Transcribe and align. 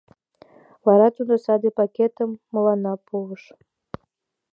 Вара 0.85 1.07
тудо 1.17 1.33
саде 1.45 1.69
пакетым 1.77 2.31
мыланна 2.53 2.93
пуыш. 3.07 3.43